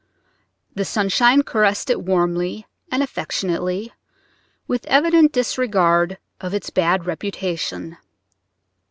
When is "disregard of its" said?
5.31-6.71